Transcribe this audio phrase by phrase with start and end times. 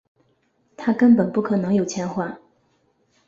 [0.77, 2.35] 他根本不可能有钱还